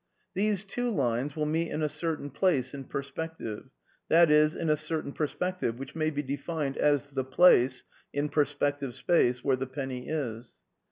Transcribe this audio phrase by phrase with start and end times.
[0.33, 3.69] These two lines will meet in a certain place in perspec tive,
[4.09, 8.95] i.e., in a certain perspective, which may be defined as * the place (in perspective
[8.95, 10.57] space) where the penny is.'